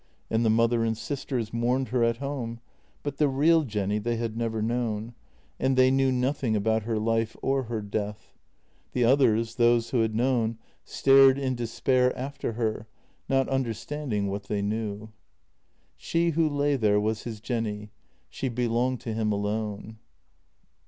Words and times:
And 0.31 0.43
the 0.43 0.49
mother 0.49 0.83
and 0.83 0.97
sisters 0.97 1.53
mourned 1.53 1.89
her 1.89 2.03
at 2.03 2.17
home, 2.17 2.59
but 3.03 3.17
the 3.17 3.27
real 3.27 3.61
Jenny 3.63 3.99
they 3.99 4.15
had 4.15 4.35
never 4.35 4.59
known, 4.59 5.13
and 5.59 5.77
they 5.77 5.91
knew 5.91 6.11
nothing 6.11 6.55
about 6.55 6.81
her 6.85 6.95
JENNY 6.95 7.05
296 7.05 7.35
life 7.43 7.43
or 7.43 7.63
her 7.65 7.81
death. 7.83 8.33
The 8.93 9.03
others— 9.03 9.55
those 9.57 9.91
who 9.91 9.99
had 10.01 10.15
known— 10.15 10.57
stared 10.83 11.37
in 11.37 11.53
despair 11.53 12.17
after 12.17 12.53
her, 12.53 12.87
not 13.29 13.47
understanding 13.47 14.25
what 14.25 14.45
they 14.45 14.63
knew. 14.63 15.09
She 15.97 16.31
who 16.31 16.49
lay 16.49 16.75
there 16.77 16.99
was 16.99 17.21
his 17.25 17.39
Jenny; 17.39 17.91
she 18.27 18.49
belonged 18.49 19.01
to 19.01 19.13
him 19.13 19.31
alone. 19.31 19.99